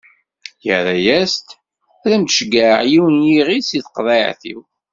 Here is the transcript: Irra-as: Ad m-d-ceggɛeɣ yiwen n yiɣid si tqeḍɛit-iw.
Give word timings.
Irra-as: 0.73 1.35
Ad 2.05 2.11
m-d-ceggɛeɣ 2.19 2.79
yiwen 2.91 3.15
n 3.21 3.27
yiɣid 3.31 3.63
si 3.65 3.79
tqeḍɛit-iw. 3.85 4.61